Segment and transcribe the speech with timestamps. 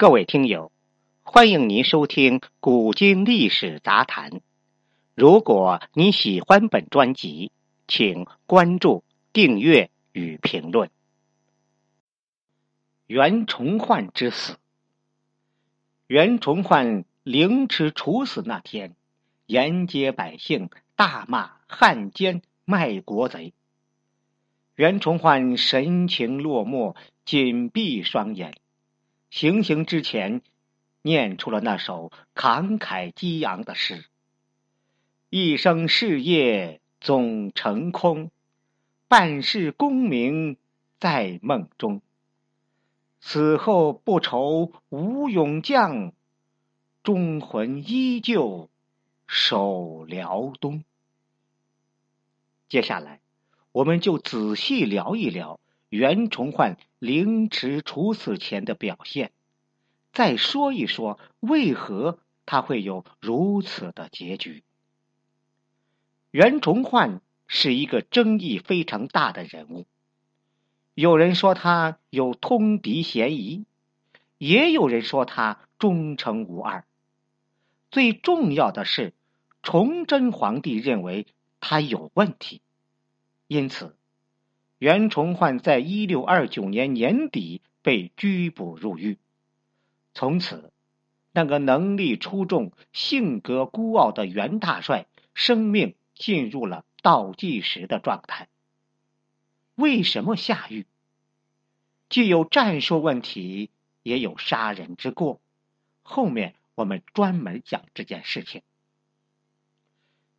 [0.00, 0.72] 各位听友，
[1.20, 4.30] 欢迎您收听《古今历史杂谈》。
[5.14, 7.52] 如果你喜欢本专辑，
[7.86, 10.88] 请关注、订阅与评论。
[13.08, 14.56] 袁崇焕之死。
[16.06, 18.96] 袁崇焕凌迟处死那天，
[19.44, 23.52] 沿街百姓大骂汉奸、卖国贼。
[24.76, 26.96] 袁崇焕神情落寞，
[27.26, 28.54] 紧闭双眼。
[29.30, 30.42] 行刑之前，
[31.02, 34.04] 念出了那首慷慨激昂的诗
[35.30, 38.32] ：“一生事业总成空，
[39.06, 40.56] 半世功名
[40.98, 42.02] 在梦中。
[43.20, 46.12] 死后不愁无勇将，
[47.04, 48.68] 忠魂依旧
[49.28, 50.82] 守辽东。”
[52.68, 53.20] 接下来，
[53.70, 55.60] 我们就仔细聊一聊。
[55.90, 59.32] 袁崇焕凌迟处死前的表现，
[60.12, 64.62] 再说一说为何他会有如此的结局。
[66.30, 69.84] 袁崇焕是一个争议非常大的人物，
[70.94, 73.64] 有人说他有通敌嫌疑，
[74.38, 76.84] 也有人说他忠诚无二。
[77.90, 79.12] 最重要的是，
[79.64, 81.26] 崇祯皇帝认为
[81.58, 82.62] 他有问题，
[83.48, 83.96] 因此。
[84.80, 89.18] 袁崇焕在一六二九年年底被拘捕入狱，
[90.14, 90.72] 从此，
[91.32, 98.48] 那个能力出众、性格孤傲的袁大帅生命进入了倒计时的状态。
[99.74, 100.86] 为什么下狱？
[102.08, 103.68] 既有战术问题，
[104.02, 105.42] 也有杀人之过。
[106.00, 108.62] 后面我们专门讲这件事情。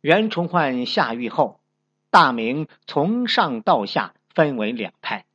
[0.00, 1.60] 袁崇焕下狱后，
[2.08, 4.14] 大明从上到下。
[4.40, 5.26] 分为两派，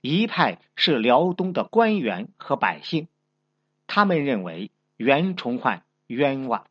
[0.00, 3.06] 一派是辽东的官员和百姓，
[3.86, 6.64] 他们认为袁崇焕冤枉；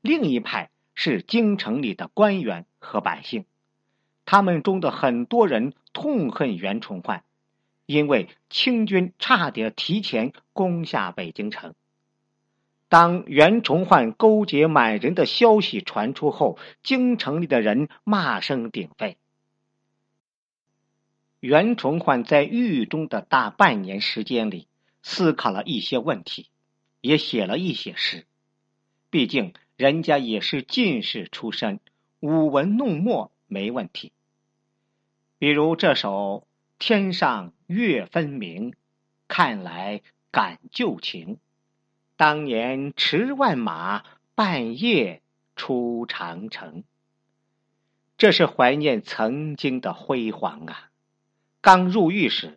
[0.00, 3.46] 另一派是京城里的官员和百姓，
[4.26, 7.24] 他们中的很多人痛恨袁崇焕，
[7.84, 11.74] 因为清军差点提前攻下北京城。
[12.88, 19.16] 当袁崇焕勾结满人的消息传出后，京城里的人骂声鼎沸。
[21.40, 24.66] 袁崇焕在狱中的大半年时间里，
[25.02, 26.48] 思考了一些问题，
[27.00, 28.26] 也写了一些诗。
[29.08, 31.78] 毕竟人家也是进士出身，
[32.18, 34.12] 舞文弄墨没问题。
[35.38, 36.44] 比如这首
[36.80, 38.74] “天上月分明，
[39.28, 41.38] 看来感旧情。
[42.16, 44.02] 当年驰万马，
[44.34, 45.22] 半夜
[45.54, 46.82] 出长城。”
[48.18, 50.87] 这是怀念曾经的辉煌啊！
[51.60, 52.56] 刚入狱时，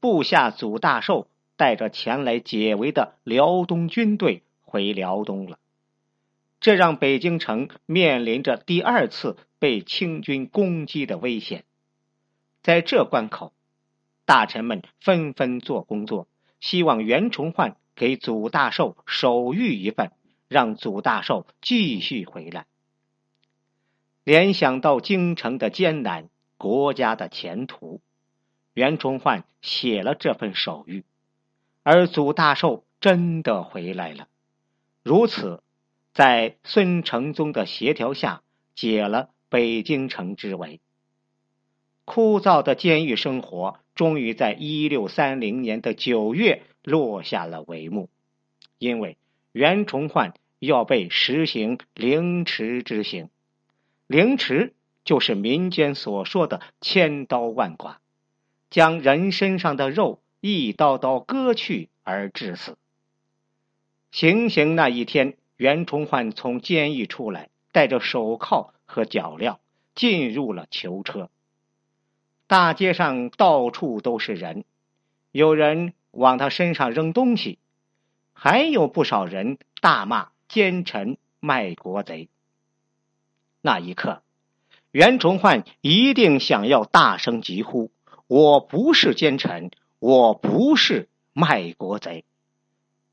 [0.00, 5.58] 部下祖大寿带着前来解围的辽东军队回辽东了，
[6.60, 11.64] 这让北京城面临着第二次被清军攻击的危险。
[12.62, 13.52] 在这关口，
[14.24, 16.26] 大臣们纷纷做工作，
[16.58, 20.10] 希望袁崇焕给祖大寿手谕一份，
[20.48, 22.66] 让祖大寿继续回来。
[24.24, 28.00] 联想到京城的艰难，国家的前途。
[28.74, 31.02] 袁崇焕写了这份手谕，
[31.82, 34.28] 而祖大寿真的回来了。
[35.02, 35.62] 如此，
[36.12, 38.42] 在孙承宗的协调下，
[38.74, 40.80] 解了北京城之围。
[42.04, 48.08] 枯燥的监狱生活终于在一六三零年的九月落下了帷幕，
[48.78, 49.16] 因为
[49.52, 53.28] 袁崇焕要被实行凌迟之刑。
[54.06, 58.01] 凌迟就是民间所说的千刀万剐。
[58.72, 62.78] 将人身上的肉一刀刀割去而致死。
[64.10, 69.58] 行刑那一天，袁崇焕从监狱出来，带着手铐和脚镣，
[69.94, 71.28] 进入了囚车。
[72.46, 74.64] 大街上到处都是人，
[75.32, 77.58] 有人往他身上扔东西，
[78.32, 82.30] 还有不少人大骂奸臣卖国贼。
[83.60, 84.22] 那一刻，
[84.92, 87.90] 袁崇焕一定想要大声疾呼。
[88.32, 92.24] 我不是奸臣，我不是卖国贼，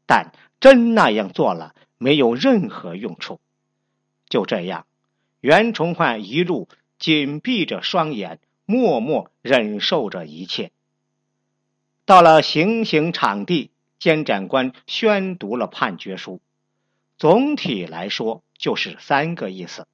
[0.05, 0.31] 但
[0.61, 3.41] 真那样做了，没有任何用处。
[4.29, 4.85] 就这样，
[5.41, 6.69] 袁崇焕一路
[6.99, 10.71] 紧闭着双眼，默默忍受着一切。
[12.05, 16.39] 到了行刑场地，监斩官宣读了判决书。
[17.17, 19.85] 总体来说，就是三个意思：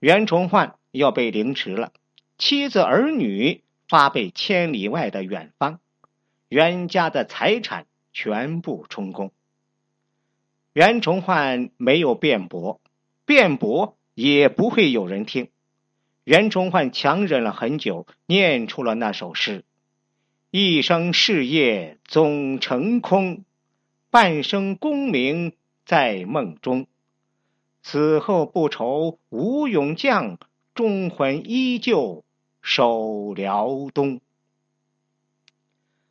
[0.00, 1.94] 袁崇焕要被凌迟了，
[2.36, 3.62] 妻子儿女。
[3.88, 5.80] 发配千里外的远方，
[6.48, 9.32] 袁家的财产全部充公。
[10.74, 12.80] 袁崇焕没有辩驳，
[13.24, 15.48] 辩驳也不会有人听。
[16.24, 19.64] 袁崇焕强忍了很久，念出了那首诗
[20.52, 23.44] ：“一生事业总成空，
[24.10, 25.54] 半生功名
[25.86, 26.86] 在梦中。
[27.82, 30.38] 此后不愁无勇将，
[30.74, 32.24] 忠魂依旧
[32.70, 34.20] 守辽东。”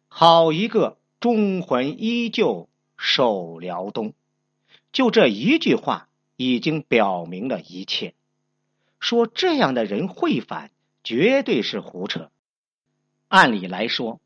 [0.09, 2.67] 好一个忠魂依旧
[2.97, 4.13] 守辽东！
[4.91, 8.15] 就这一句话，已经表明了一切。
[8.99, 10.71] 说这样的人会反，
[11.03, 12.31] 绝对是胡扯。
[13.27, 14.19] 按理来说，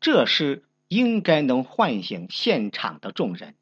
[0.00, 3.54] 这诗应该能唤醒现场的众人，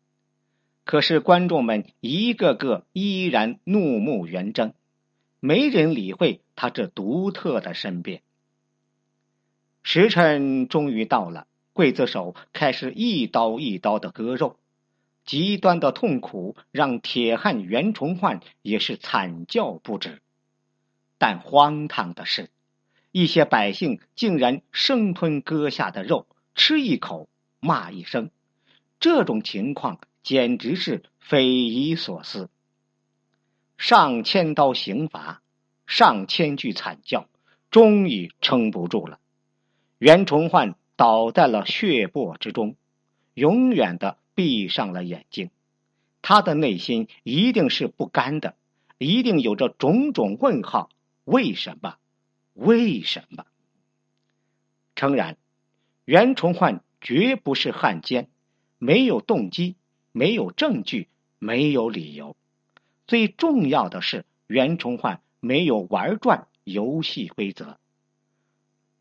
[0.84, 4.74] 可是观众们一个个依然怒目圆睁，
[5.46, 8.22] 没人理会他这独特的身变。
[9.82, 14.56] 时辰终于到了，刽子手开始一刀一刀的割肉。
[15.26, 20.22] 极端的痛苦让铁汉袁崇焕也是惨叫不止，
[21.18, 22.48] 但荒唐的是，
[23.12, 27.28] 一些百姓竟然生吞割下的肉，吃一口
[27.60, 28.30] 骂一声，
[28.98, 32.48] 这种情况简直是匪夷所思。
[33.76, 35.42] 上千刀刑罚，
[35.86, 37.28] 上千句惨叫，
[37.70, 39.18] 终于撑不住了，
[39.98, 42.76] 袁崇焕倒在了血泊之中，
[43.34, 44.18] 永远的。
[44.36, 45.50] 闭上了眼睛，
[46.20, 48.56] 他的内心一定是不甘的，
[48.98, 50.90] 一定有着种种问号。
[51.22, 51.98] 为什么？
[52.52, 53.46] 为什么？
[54.96, 55.36] 诚然，
[56.04, 58.28] 袁崇焕绝不是汉奸，
[58.78, 59.76] 没有动机，
[60.10, 61.06] 没有证据，
[61.38, 62.34] 没有理由。
[63.06, 67.78] 最重要的是，袁崇焕没有玩转游戏规则。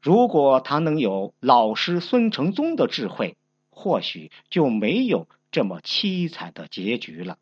[0.02, 3.38] 如果他能有老师孙承宗的智慧。
[3.76, 7.40] 或许就没有这么凄惨的结局了。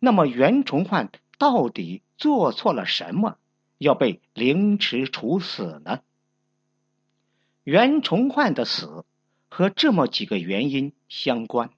[0.00, 3.38] 那么袁崇焕到底做错了什么，
[3.78, 6.02] 要被凌迟处死呢？
[7.62, 9.04] 袁崇焕的死
[9.48, 11.70] 和这么几个原因相关：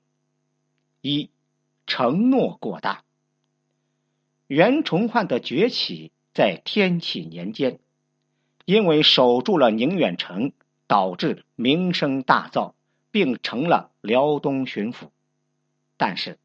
[1.03, 1.29] 一、
[1.87, 3.05] 承诺过大。
[4.47, 7.79] 袁崇焕的崛起在天启年间，
[8.65, 10.53] 因为守住了宁远城，
[10.87, 12.73] 导致名声大噪。
[13.15, 15.11] 并成了辽东巡抚，
[15.97, 16.37] 但是，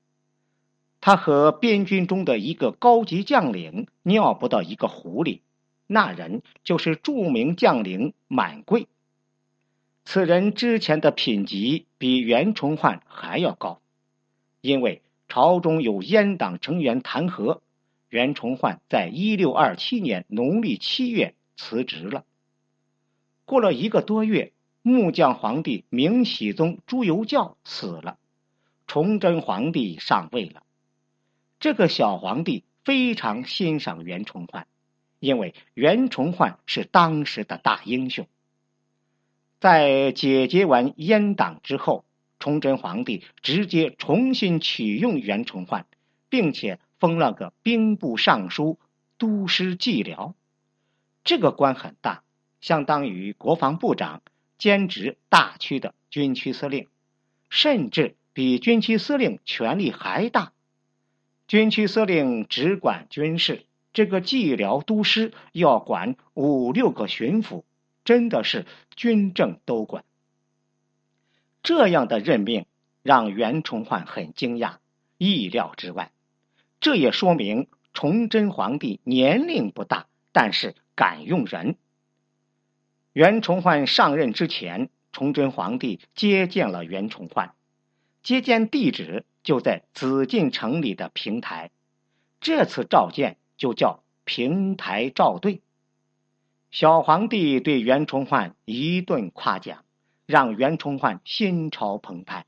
[1.02, 5.42] 他和边军中的一个高级将领尿不到一个壶里，
[5.88, 8.88] 那人就是著名将领满贵。
[10.06, 13.82] 此人之前的品级比袁崇焕还要高，
[14.62, 17.62] 因为朝中有阉党成员弹劾，
[18.10, 22.26] 袁崇焕在一六二七年农历七月辞职了。
[23.46, 24.52] 过了一个多月。
[24.82, 28.18] 木匠皇帝明熹宗朱由校死了，
[28.88, 30.64] 崇祯皇帝上位了。
[31.60, 34.68] 这个小皇帝非常欣赏袁崇焕，
[35.20, 38.26] 因为袁崇焕是当时的大英雄。
[39.60, 42.06] 在解决完阉党之后，
[42.40, 45.86] 崇祯皇帝直接重新启用袁崇焕，
[46.30, 48.78] 并且封了个兵部尚书、
[49.18, 50.36] 都师蓟辽。
[51.24, 52.24] 这个官很大，
[52.62, 54.22] 相当于国防部长。
[54.58, 56.90] 兼职大区的军区司令，
[57.50, 60.52] 甚至比军区司令权力还大。
[61.48, 63.64] 军区司令只管军事，
[63.94, 67.64] 这个蓟辽都师要管五六个巡抚，
[68.04, 68.66] 真的是
[68.98, 70.04] 军政都管。
[71.64, 72.66] 这样的任命
[73.02, 74.80] 让袁崇焕很惊讶，
[75.18, 76.12] 意料之外。
[76.80, 81.76] 这也说明崇祯皇帝年龄不大，但是敢用人。
[83.12, 87.54] 袁崇焕上任之前，崇祯皇帝接见了袁崇焕，
[88.24, 91.72] 接见地址就在紫禁城里的平台。
[92.40, 95.62] 这次召见就叫平台召对。
[96.72, 99.84] 小皇帝对袁崇焕一顿夸奖，
[100.28, 102.46] 让袁崇焕心潮澎湃，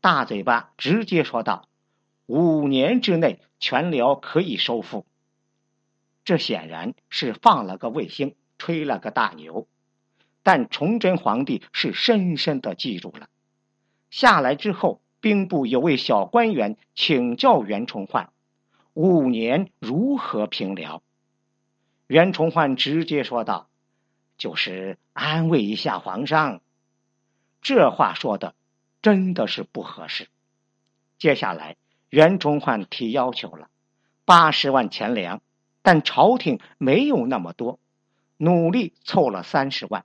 [0.00, 1.68] 大嘴巴直接说道
[2.26, 5.06] ：“五年之内全辽可以收复。”
[6.22, 9.66] 这显然是放了个卫星，吹了个大牛。
[10.42, 13.30] 但崇祯皇帝是深深的记住了。
[14.10, 18.30] 下来之后，兵部有位小官员请教袁崇焕
[18.92, 21.02] ：“五年如何平辽？”
[22.06, 23.70] 袁崇焕直接说道
[24.36, 26.60] ：“就是安慰一下皇上。”
[27.62, 28.54] 这话说的
[29.00, 30.28] 真的是不合适。
[31.16, 31.76] 接下来，
[32.14, 33.68] 袁崇焕提要求了
[34.24, 35.42] 八十万钱粮，
[35.82, 37.80] 但朝廷没有那么多，
[38.36, 40.04] 努力凑了三十万。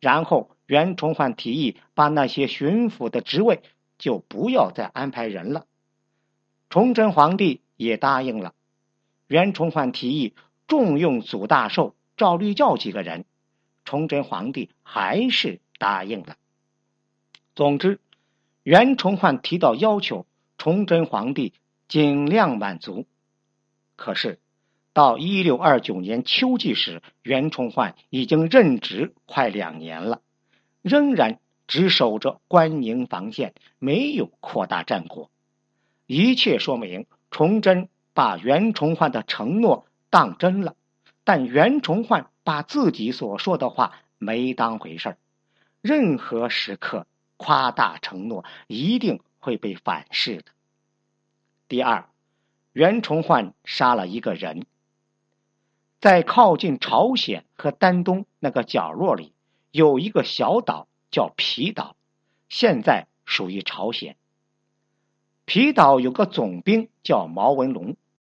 [0.00, 3.62] 然后袁崇焕提议把那些巡抚的职位
[3.96, 5.66] 就不要再安排人了。
[6.68, 8.52] 崇祯皇帝也答应了。
[9.28, 10.34] 袁崇焕提议
[10.66, 13.24] 重用祖大寿、赵律教几个人，
[13.84, 16.34] 崇祯皇帝还是答应了。
[17.54, 18.00] 总之，
[18.64, 20.26] 袁崇焕提到要求，
[20.58, 21.52] 崇祯皇帝
[21.88, 23.06] 尽量满足。
[23.96, 24.38] 可是，
[24.92, 30.20] 到一六二九年秋季时，袁崇焕已经任职快两年了，
[30.82, 35.30] 仍然只守着关宁防线，没有扩大战果。
[36.06, 40.76] 一切说明，崇祯把袁崇焕的承诺当真了，
[41.24, 45.18] 但袁崇焕把自己所说的话没当回事儿。
[45.82, 50.46] 任何时刻夸大承诺，一定会被反噬的。
[51.68, 52.08] 第二。
[52.72, 54.66] 袁崇焕杀了一个人，
[55.98, 59.32] 在靠近朝鲜和丹东那个角落里，
[59.70, 61.96] 有一个小岛叫皮岛，
[62.50, 64.18] 现在属于朝鲜。
[65.46, 67.96] 皮岛有个总兵叫毛文龙，